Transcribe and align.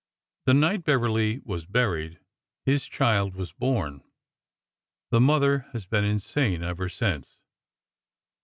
The 0.45 0.55
night 0.55 0.83
Beverly 0.83 1.41
was 1.45 1.67
buried 1.67 2.19
his 2.65 2.87
child 2.87 3.35
was 3.35 3.53
born. 3.53 4.01
The 5.11 5.21
mother 5.21 5.67
has 5.73 5.85
been 5.85 6.05
insane 6.05 6.63
ever 6.63 6.89
since." 6.89 7.37